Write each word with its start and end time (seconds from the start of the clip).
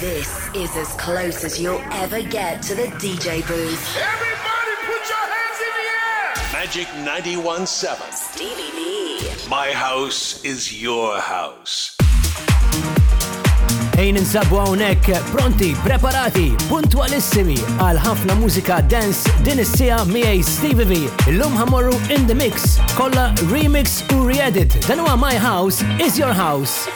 This 0.00 0.30
is 0.54 0.76
as 0.76 0.86
close 0.92 1.42
as 1.42 1.60
you'll 1.60 1.82
ever 1.90 2.22
get 2.22 2.62
to 2.62 2.74
the 2.76 2.84
DJ 3.02 3.44
booth. 3.44 3.96
Everybody 3.98 4.74
put 4.86 5.02
your 5.08 5.26
hands 5.26 5.58
in 5.60 6.86
the 6.86 6.86
air! 6.86 6.86
Magic 6.86 6.86
91.7. 7.42 8.12
Stevie 8.12 8.70
B. 8.76 9.50
My 9.50 9.72
house 9.72 10.44
is 10.44 10.70
your 10.80 11.18
house. 11.20 11.96
Ejn 13.98 14.16
insabbu 14.16 14.58
hawnhekk 14.64 15.10
pronti, 15.34 15.72
preparati, 15.82 16.52
puntualissimi 16.70 17.58
għal 17.82 17.98
ħafna 18.06 18.38
mużika 18.38 18.78
dance 18.86 19.26
din 19.42 19.58
is-sija 19.66 19.98
miegħi 20.14 20.46
Stevie 20.52 20.86
V. 20.92 21.00
Illum 21.34 21.58
ħamorru 21.58 21.98
in 22.14 22.30
the 22.30 22.38
mix, 22.38 22.78
kollha 22.94 23.32
remix 23.50 24.04
u 24.14 24.22
re-edit. 24.30 24.78
Dan 24.86 25.02
huwa 25.02 25.18
My 25.18 25.34
House 25.50 25.82
is 25.98 26.14
Your 26.22 26.38
House. 26.42 26.86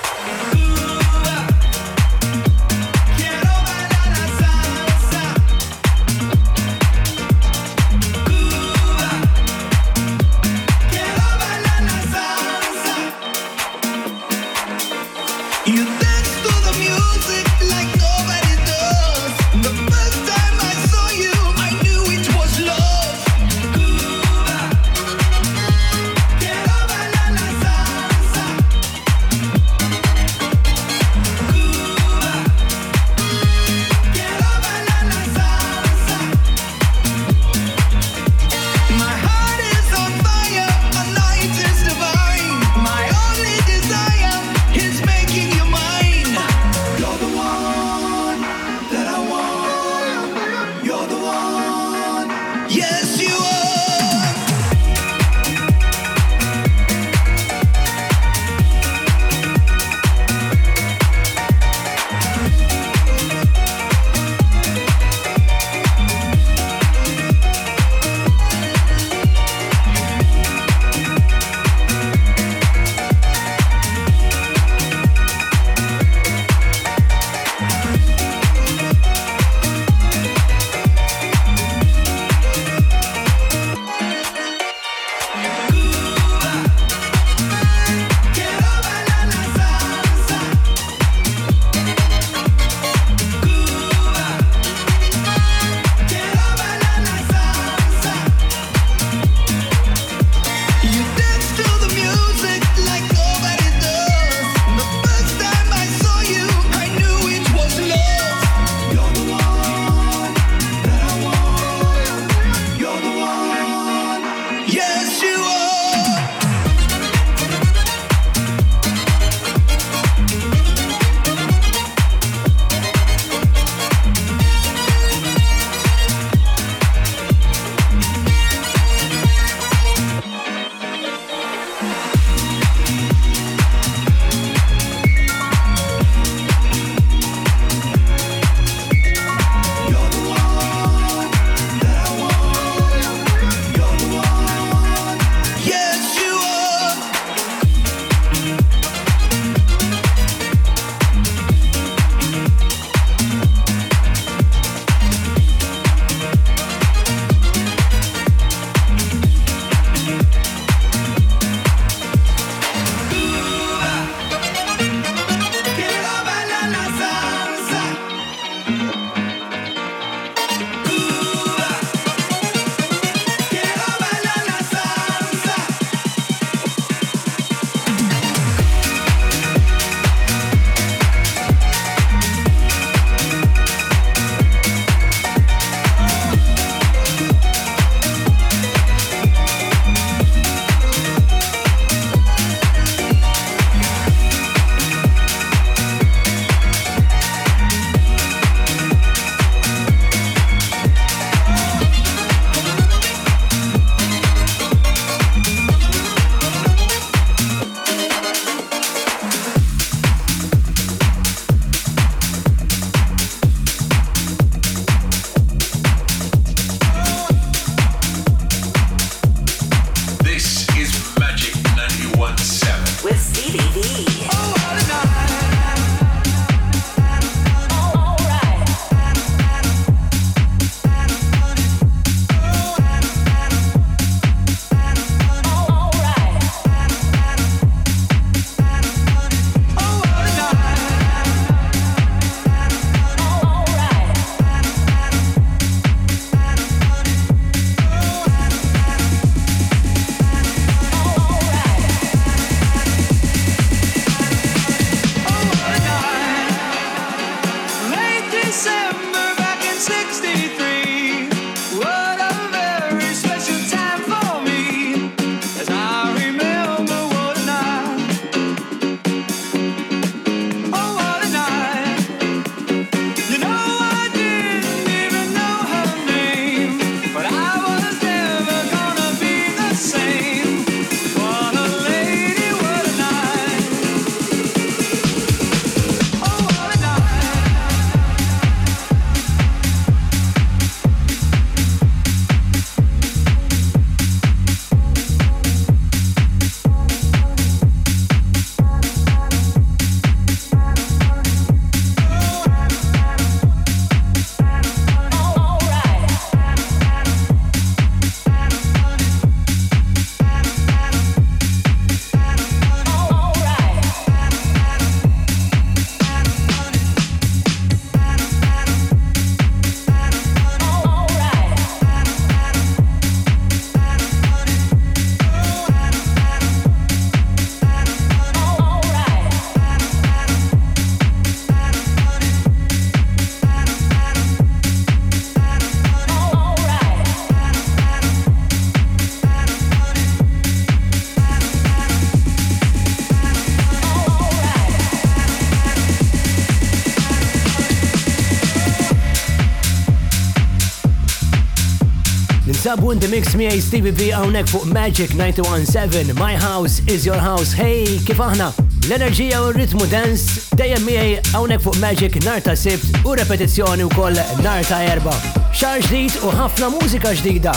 the 353.03 353.09
Mix 353.09 353.35
me 353.35 353.47
a 353.47 353.59
Stevie 353.61 353.91
V 353.91 354.11
hawnhekk 354.13 354.47
fuq 354.47 354.65
Magic 354.73 355.13
917 355.15 356.15
My 356.15 356.37
House 356.37 356.79
is 356.87 357.05
Your 357.05 357.19
House. 357.19 357.51
Hey, 357.51 357.83
kif 358.07 358.21
aħna? 358.23 358.51
L-enerġija 358.87 359.41
u 359.43 359.49
r-ritmu 359.51 359.89
dance 359.91 360.45
dejjem 360.59 360.85
miej 360.87 361.17
hawnhekk 361.33 361.65
fuq 361.65 361.81
Magic 361.83 362.21
narta 362.23 362.55
sibt 362.59 363.03
u 363.03 363.17
repetizzjoni 363.19 363.89
wkoll 363.91 364.21
narta 364.47 364.79
erba. 364.87 365.17
Xar 365.51 365.83
ġdid 365.89 366.21
u 366.23 366.31
ħafna 366.37 366.71
mużika 366.77 367.11
ġdida. 367.19 367.57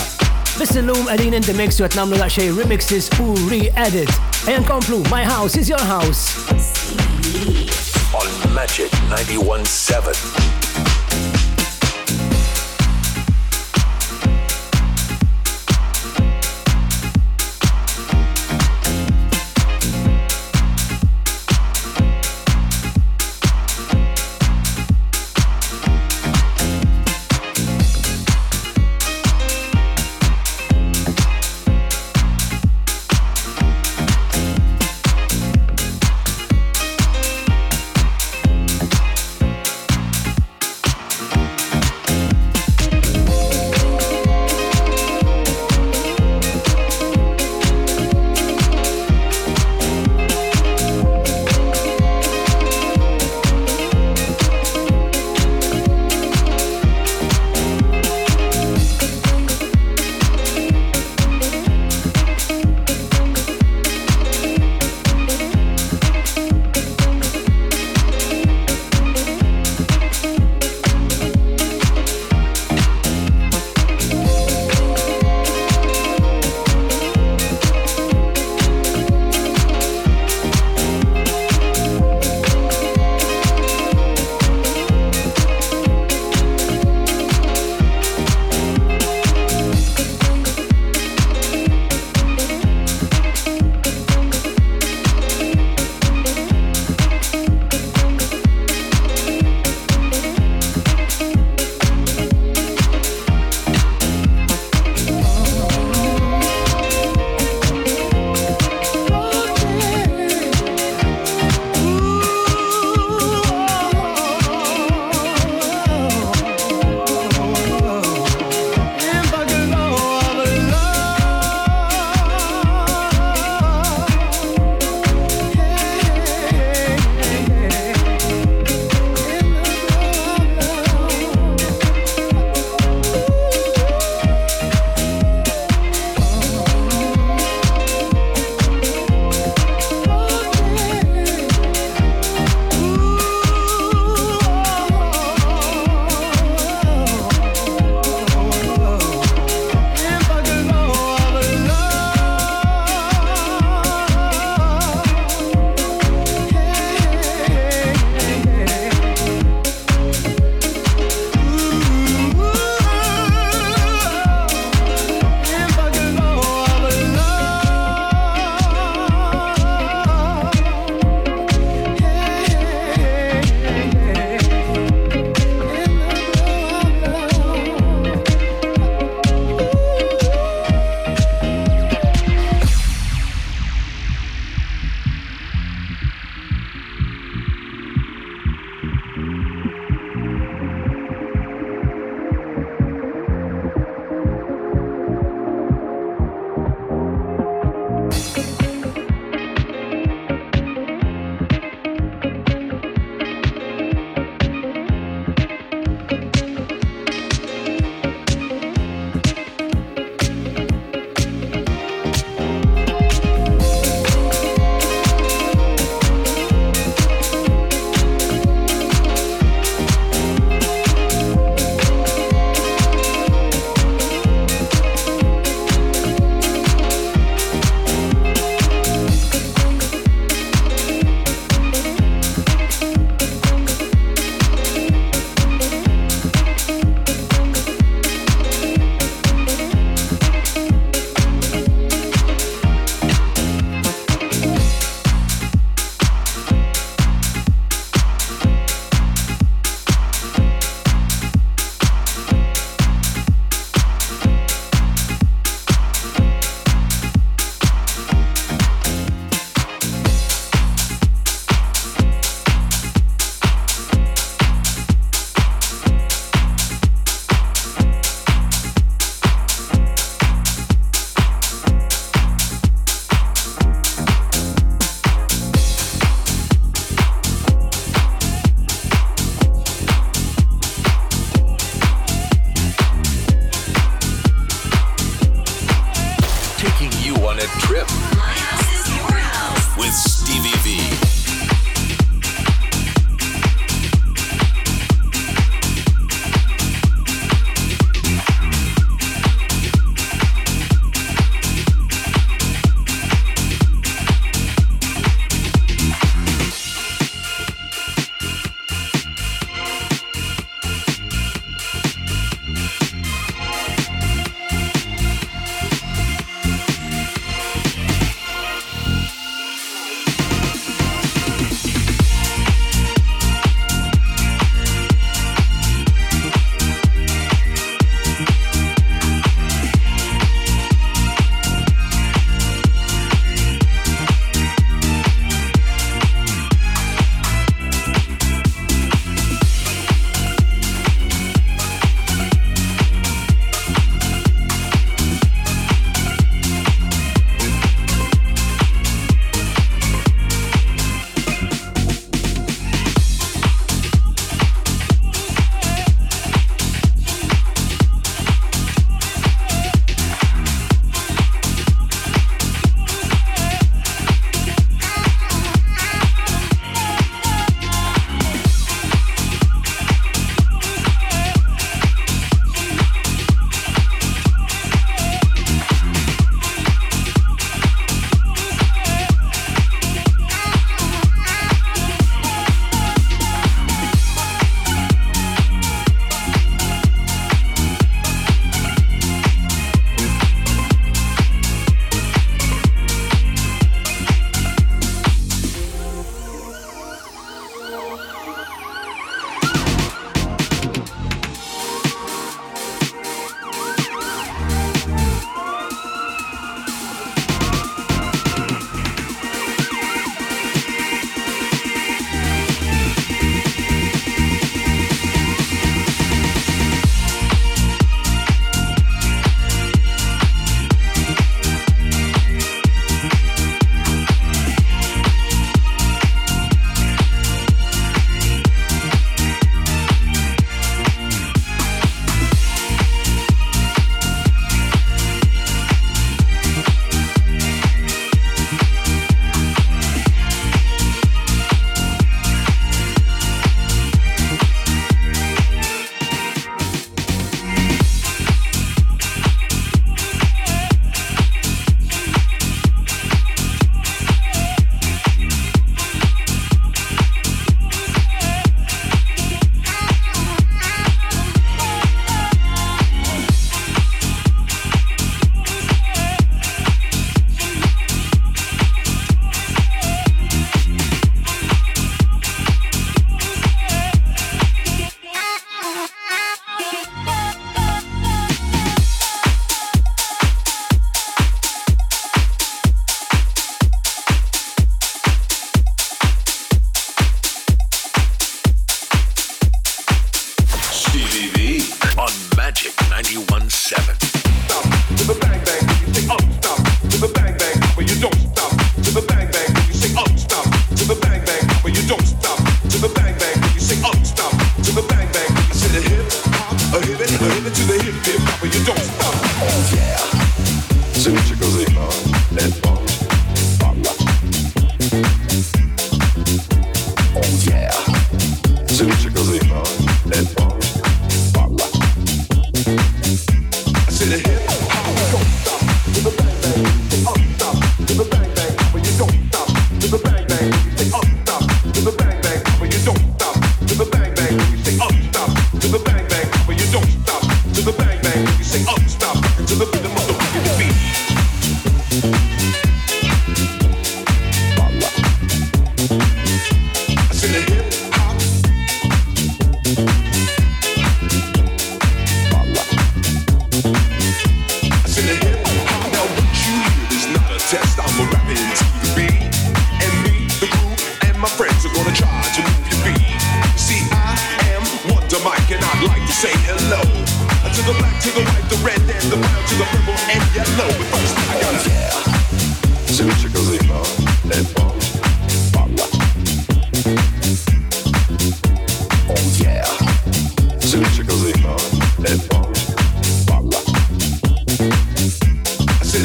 Biss 0.56 0.74
illum 0.82 1.06
qegħdin 1.06 1.38
in 1.38 1.46
the 1.46 1.54
mix 1.60 1.78
u 1.78 1.86
qed 1.86 1.94
nagħmlu 2.00 2.18
daqsxejn 2.24 2.52
remixes 2.64 3.08
u 3.22 3.30
re-edit. 3.46 4.10
Ejja 4.50 4.66
nkomplu 4.66 4.98
My 5.14 5.22
House 5.30 5.54
is 5.62 5.70
Your 5.70 5.86
House. 5.94 6.26
On 8.18 8.30
Magic 8.50 8.90
917. 9.30 10.54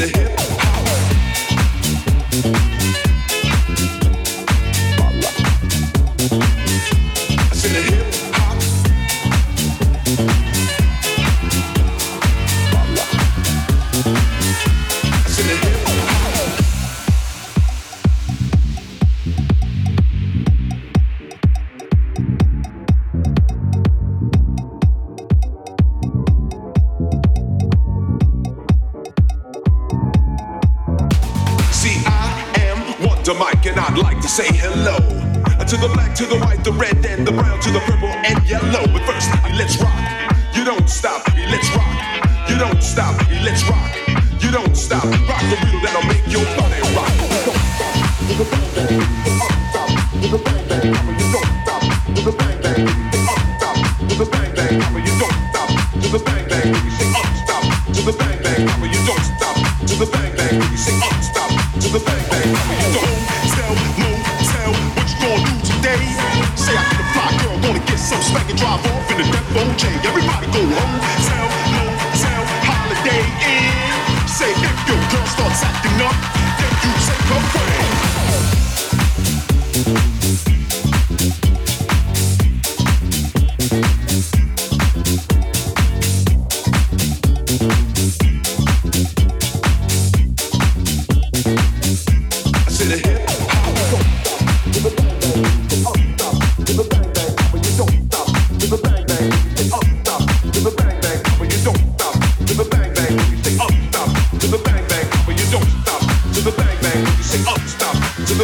the 0.02 0.08
hip. 0.18 0.41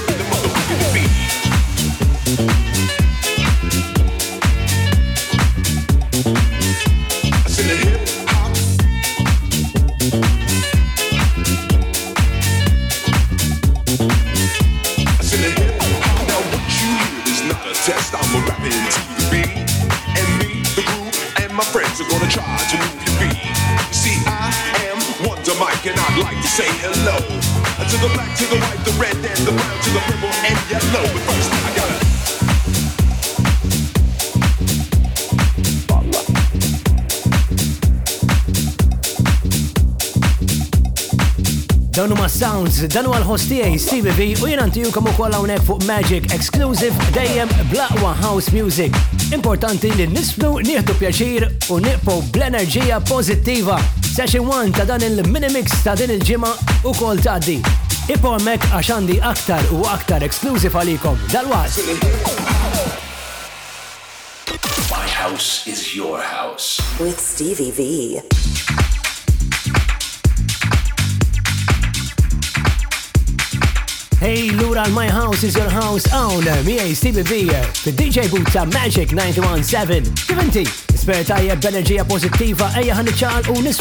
with 0.07 0.19
the 0.19 0.28
Records, 42.79 42.95
dan 42.95 43.05
huwa 43.09 43.19
l-host 43.21 43.49
tiegħi 43.51 43.79
Stevie 43.81 44.13
B 44.17 44.27
u 44.39 44.49
jien 44.49 44.61
antijukom 44.63 45.09
ukoll 45.11 45.35
unek 45.41 45.63
fuq 45.67 45.83
Magic 45.89 46.27
Exclusive 46.35 46.95
dejjem 47.15 47.51
blaqwa 47.71 48.13
house 48.23 48.53
music. 48.55 48.95
Importanti 49.35 49.91
li 49.97 50.07
nisfnu 50.11 50.53
nieħdu 50.67 50.95
pjaċir 51.01 51.47
u 51.75 51.79
niqbu 51.83 52.17
bl-enerġija 52.35 53.01
pożittiva. 53.09 53.79
Session 54.09 54.49
1 54.53 54.77
ta' 54.79 54.87
dan 54.89 55.05
il-minimix 55.07 55.83
ta' 55.85 55.95
din 55.99 56.15
il-ġimgħa 56.19 56.79
ukoll 56.93 57.23
tgħaddi. 57.25 57.59
Ipo 58.15 58.35
hemmhekk 58.37 58.71
għax 58.79 58.95
għandi 58.97 59.19
aktar 59.35 59.75
u 59.79 59.83
aktar 59.95 60.27
exclusive 60.27 60.79
għalikom 60.83 61.19
dal-waqt. 61.35 61.83
My 64.93 65.07
house 65.19 65.67
is 65.71 65.95
your 65.99 66.21
house. 66.23 66.79
With 67.03 67.19
Stevie 67.23 67.73
V. 67.73 68.29
Hey, 74.31 74.51
lura 74.51 74.87
my 74.91 75.09
house 75.09 75.43
is 75.43 75.57
your 75.57 75.71
house 75.71 76.05
own. 76.13 76.45
Miej 76.65 76.95
Stevie 76.97 77.23
B, 77.23 77.49
The 77.85 77.91
DJ 77.93 78.29
Boots 78.31 78.55
Magic 78.75 79.13
917. 79.13 80.05
Kivinti, 80.29 80.65
sper 80.99 81.25
tajjeb 81.25 81.59
b'enerġija 81.65 82.05
pozittiva 82.05 82.69
ejja 82.77 82.99
ħan 82.99 83.09
iċċal 83.09 83.49
u 83.55 83.73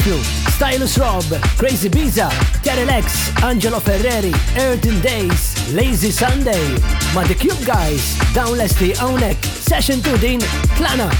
Stylus 0.48 0.96
Rob, 0.96 1.28
Crazy 1.60 1.90
Biza, 1.92 2.30
Terrell 2.64 2.88
X, 2.96 3.28
Angelo 3.42 3.78
Ferreri, 3.80 4.32
Earthen 4.56 4.96
Days, 5.02 5.52
Lazy 5.74 6.10
Sunday, 6.10 6.72
ma 7.12 7.24
The 7.28 7.34
Cube 7.34 7.60
Guys, 7.66 8.16
Down 8.32 8.56
Lesti 8.56 8.94
Ownek, 9.04 9.36
Session 9.44 10.00
2 10.00 10.16
din, 10.16 10.40
Klana, 10.80 11.12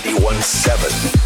917. 0.00 1.21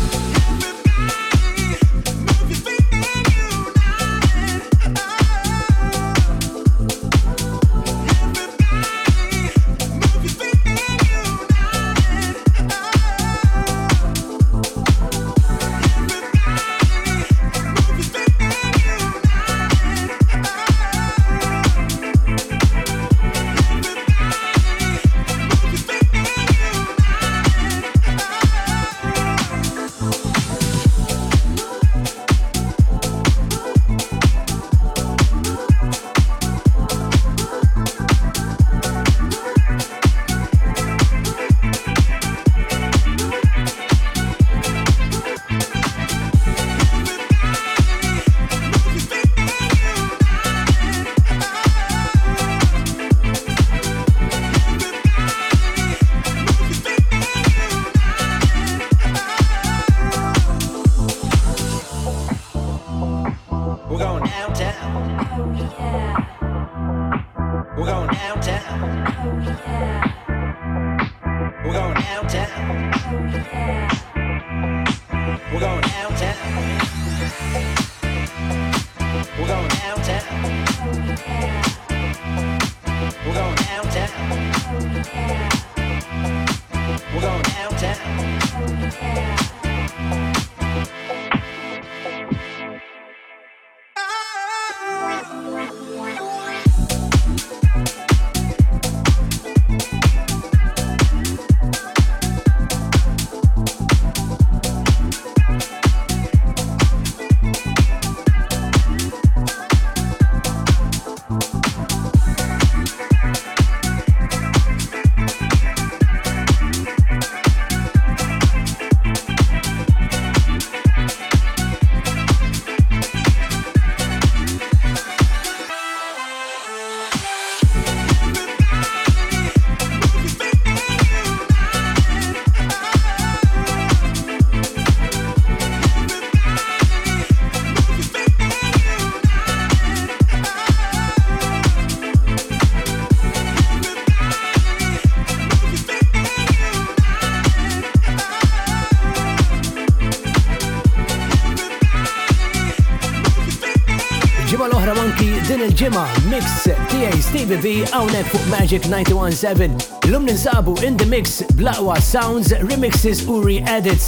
ġimma 155.77 156.07
mix 156.33 156.45
TA 156.89 157.09
Stevie 157.21 157.59
V 157.61 157.71
Awnek 157.97 158.29
fuq 158.33 158.45
Magic 158.49 158.87
917. 158.89 159.75
Illum 160.09 160.25
ninsabu 160.25 160.73
in 160.83 160.97
the 160.97 161.05
mix 161.05 161.43
blaqwa 161.59 161.99
sounds, 162.01 162.49
remixes 162.65 163.21
u 163.29 163.43
re-edits. 163.45 164.07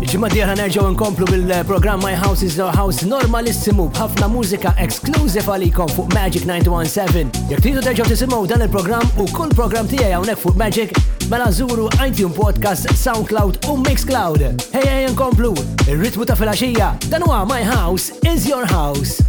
Ġimma 0.00 0.30
diħra 0.32 0.54
nerġaw 0.62 0.86
nkomplu 0.94 1.28
bil 1.28 1.50
program 1.68 2.00
My 2.00 2.14
House 2.16 2.40
is 2.46 2.56
Your 2.56 2.72
House 2.72 3.04
normalissimu 3.04 3.90
b'ħafna 3.92 4.30
muzika 4.32 4.72
exclusive 4.80 5.44
għalikom 5.58 5.92
fuq 5.92 6.08
Magic 6.16 6.46
917. 6.48 7.28
jek 7.52 7.64
tridu 7.66 7.84
terġaw 7.84 8.08
tisimaw 8.08 8.48
dan 8.48 8.64
il 8.64 8.72
program 8.72 9.04
u 9.20 9.28
kull 9.36 9.52
program 9.52 9.90
tiegħi 9.92 10.14
għawnek 10.14 10.40
fuq 10.40 10.56
Magic, 10.60 10.96
mela 11.32 11.50
zuru 11.52 11.88
iTunes 12.00 12.32
Podcast, 12.36 12.88
SoundCloud 12.96 13.66
u 13.68 13.76
Mixcloud. 13.84 14.46
Ejja 14.72 15.12
nkomplu, 15.16 15.52
il 15.90 16.00
ritmu 16.00 16.24
ta' 16.28 16.38
filaxija, 16.40 16.94
dan 17.12 17.28
huwa 17.28 17.44
My 17.50 17.60
House 17.60 18.14
is 18.24 18.48
Your 18.48 18.64
House. 18.64 19.19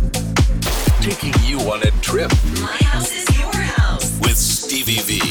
taking 1.01 1.33
you 1.43 1.59
on 1.61 1.81
a 1.81 1.89
trip. 2.01 2.31
My 2.61 2.77
house 2.83 3.11
is 3.11 3.37
your 3.39 3.51
house. 3.53 4.19
With 4.21 4.37
Stevie 4.37 4.99
V. 5.01 5.30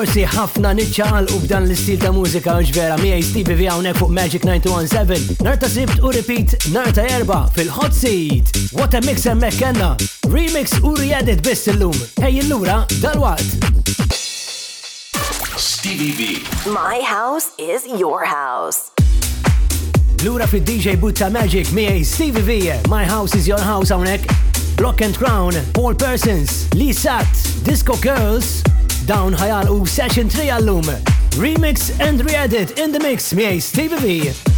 Forsi 0.00 0.22
ħafna 0.24 0.70
nitċaqal 0.78 1.26
u 1.36 1.38
b'dan 1.42 1.66
l-istil 1.66 1.98
ta' 2.00 2.08
mużika 2.16 2.54
u 2.56 2.64
ġvera 2.70 2.94
miegħi 3.02 3.24
Stevie 3.26 3.56
V 3.58 3.66
hawnhekk 3.68 3.98
fuq 4.00 4.12
Magic 4.16 4.46
917. 4.48 5.42
Narta 5.44 5.68
sibt 5.68 5.98
u 6.00 6.08
repeat 6.16 6.54
narta 6.72 7.04
erba 7.12 7.42
fil-hot 7.52 7.92
seat. 7.92 8.48
What 8.72 8.96
a 8.96 9.02
mix 9.04 9.26
hemmhekk 9.28 9.58
kellna. 9.60 9.90
Remix 10.32 10.72
u 10.80 10.94
riedit 10.96 11.42
biss 11.44 11.68
illum. 11.68 11.92
Ej 12.24 12.38
illura 12.46 12.78
dal-waqt. 13.02 13.68
Stevie 15.60 16.14
V. 16.16 16.30
My 16.72 17.02
house 17.04 17.52
is 17.60 17.84
your 17.84 18.24
house. 18.24 18.92
Lura 20.24 20.46
fi 20.48 20.64
DJ 20.64 20.96
Butta 20.96 21.28
Magic 21.28 21.72
miej 21.76 22.06
Stevie 22.08 22.46
V. 22.48 22.80
My 22.88 23.04
house 23.04 23.34
is 23.36 23.44
your 23.46 23.60
house 23.60 23.90
hawnhekk. 23.92 24.24
Block 24.80 25.02
and 25.04 25.12
Crown, 25.14 25.52
Paul 25.76 25.92
Persons, 25.94 26.72
Lee 26.72 26.94
Sat, 26.94 27.28
Disco 27.64 27.96
Girls, 28.00 28.62
Dawn 29.08 29.34
ħajal 29.36 29.70
u 29.72 29.84
session 29.86 30.28
3 30.32 30.50
għallum. 30.56 30.88
Remix 31.40 31.90
and 32.00 32.20
re-edit 32.26 32.76
in 32.78 32.92
the 32.96 33.00
mix 33.00 33.30
miej 33.36 33.60
Stevie 33.60 34.00
V. 34.02 34.49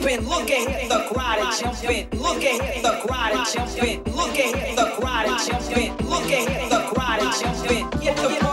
jumping, 0.00 0.28
look 0.28 0.50
at 0.50 0.88
the 0.88 1.14
crowd 1.14 1.58
jumping, 1.58 2.10
look 2.12 2.42
at 2.44 2.82
the 2.82 3.06
crowd 3.06 3.46
jumping, 3.52 4.04
look 4.14 4.38
at 4.38 4.76
the 4.76 4.94
crowd 4.96 5.40
jumping, 5.46 5.96
look 6.06 6.30
at 6.30 6.70
the 6.70 6.94
crowd 6.94 7.40
jumping. 7.40 7.90
Get 8.00 8.16
the 8.16 8.47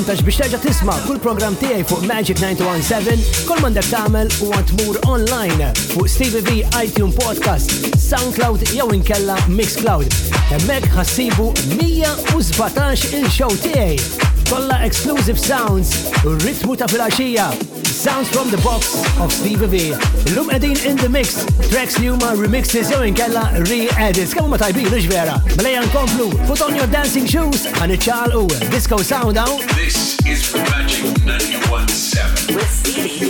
kontent 0.00 0.20
biex 0.24 0.38
terġa' 0.40 0.58
tisma' 0.62 0.96
kull 1.04 1.18
program 1.20 1.52
tiegħi 1.60 1.82
fuq 1.90 2.04
Magic 2.08 2.38
917 2.40 3.42
kull 3.44 3.60
mandek 3.60 3.84
tagħmel 3.92 4.30
u 4.46 4.48
għandmur 4.56 4.96
online 5.12 5.68
fuq 5.92 6.08
Stevie 6.08 6.40
V 6.46 6.64
iTunes 6.80 7.16
Podcast, 7.20 7.74
SoundCloud 8.00 8.64
jew 8.72 8.86
inkella 8.96 9.36
Mixcloud. 9.50 10.08
Hemmhekk 10.54 10.88
ħassibu 10.96 11.50
117 11.76 13.12
il-show 13.20 13.52
tiegħi 13.66 14.30
kolla 14.50 14.78
exclusive 14.88 15.38
sounds 15.38 15.92
u 16.26 16.32
ritmu 16.46 16.76
ta' 16.78 16.88
filaxija. 16.88 17.50
Sounds 18.00 18.30
from 18.32 18.48
the 18.48 18.56
box 18.64 18.96
of 19.20 19.28
Steve 19.30 19.66
V. 19.68 19.92
lum 20.34 20.48
edin 20.54 20.72
in 20.88 20.96
the 20.96 21.08
mix, 21.10 21.44
tracks 21.68 21.98
li 21.98 22.08
huma 22.08 22.30
remixes 22.32 22.88
jew 22.94 23.02
inkella 23.04 23.44
re-edits. 23.68 24.32
Kemm 24.32 24.48
ma 24.54 24.56
tajbin 24.56 24.88
vera. 25.10 25.36
Mlejja 25.60 25.82
mela 25.84 25.92
konflu, 25.92 26.30
put 26.48 26.62
on 26.62 26.74
your 26.74 26.86
dancing 26.86 27.26
shoes, 27.26 27.68
ħaniċċal 27.76 28.34
u 28.40 28.46
disco 28.72 28.96
sound 29.04 29.36
out. 29.36 29.70
Thank 32.92 33.20
you. 33.20 33.29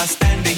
understanding. 0.00 0.49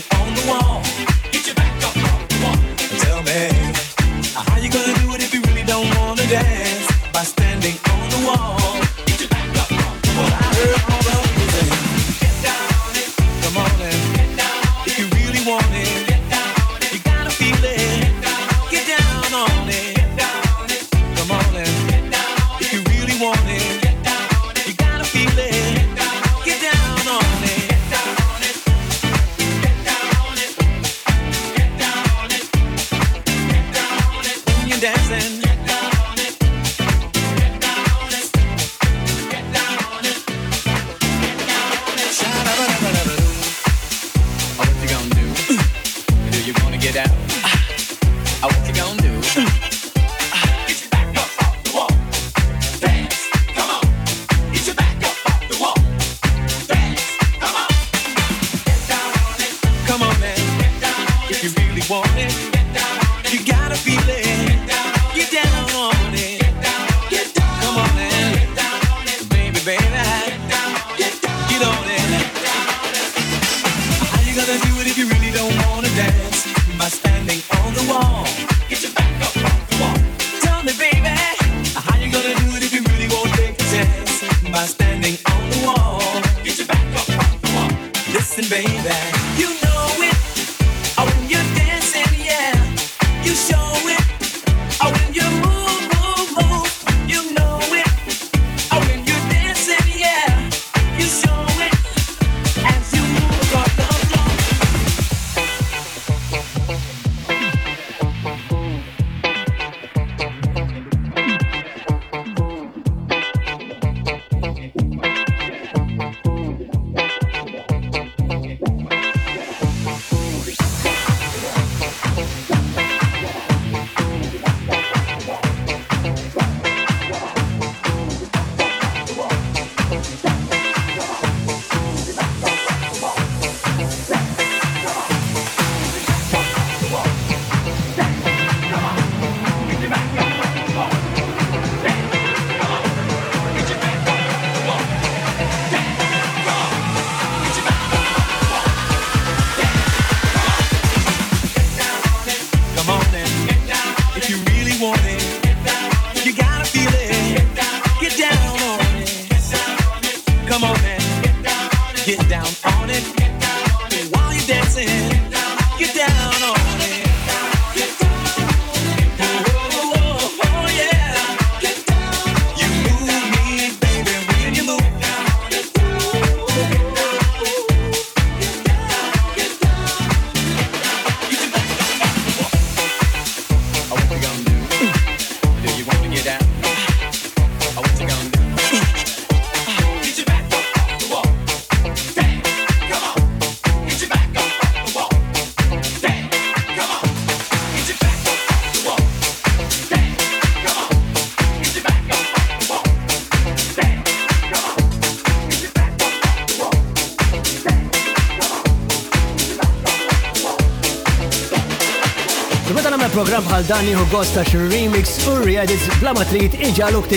dan 213.73 213.85
jieħu 213.87 214.03
gosta 214.13 214.43
remix 214.69 215.23
u 215.33 215.37
re-edits 215.41 215.87
bla 216.01 216.11
ma 216.13 216.27
trid 216.29 216.57
iġaluk 216.69 217.09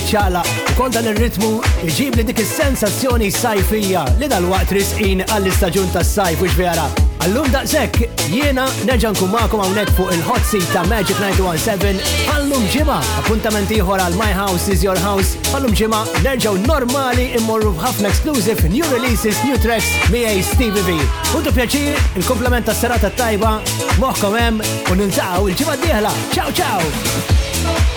Kont 0.79 0.95
dan 0.95 1.09
ir-ritmu 1.11 1.49
iġib 1.89 2.15
li 2.19 2.23
dik 2.29 2.39
is-sensazzjoni 2.45 3.31
sajfija 3.35 4.05
li 4.21 4.29
dal-waqt 4.31 4.71
risqin 4.77 5.25
għall-istaġun 5.25 5.91
tas-sajf 5.97 6.45
u 6.47 6.51
xvera. 6.55 6.87
Allum 7.23 7.47
daqsek, 7.51 7.97
jiena 8.29 8.65
neġan 8.85 9.15
kumakum 9.17 9.61
għawnek 9.63 9.91
fuq 9.97 10.11
il-hot 10.13 10.43
seat 10.45 10.67
ta' 10.73 10.83
Magic 10.91 11.17
917 11.21 12.01
Allum 12.35 12.65
ġima, 12.73 12.97
appuntament 13.21 13.71
iħor 13.73 14.03
għal 14.03 14.17
My 14.19 14.33
House 14.37 14.69
is 14.75 14.83
Your 14.85 14.99
House, 15.01 15.33
Allum 15.55 15.73
ġima 15.75 16.03
nerġaw 16.25 16.59
normali 16.67 17.31
immorru 17.39 17.73
bħafna 17.79 18.11
exclusive 18.11 18.69
new 18.69 18.85
releases, 18.91 19.41
new 19.47 19.57
tracks 19.63 19.89
mija 20.13 20.35
Stevie 20.51 20.83
V. 20.85 20.99
Untu 21.37 21.55
pjaċir, 21.55 21.97
il 22.19 22.27
komplementa 22.29 22.75
s 22.77 22.83
serata 22.85 23.09
tajba, 23.17 23.57
moħkom 24.01 24.39
hemm 24.39 24.71
u 24.91 24.99
nintaqaw 25.01 25.49
il-ġima 25.51 25.79
d'ihla. 25.81 26.13
Ciao 26.33 26.51
ciao! 26.53 27.94